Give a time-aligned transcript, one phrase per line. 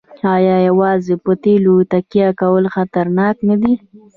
[0.35, 3.73] آیا یوازې په تیلو تکیه کول خطرناک نه دي؟